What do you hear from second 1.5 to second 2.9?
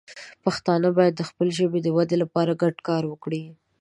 ژبې د وده لپاره ګډ